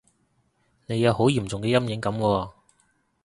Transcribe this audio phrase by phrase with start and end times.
[0.87, 2.51] 你有好嚴重嘅陰影噉喎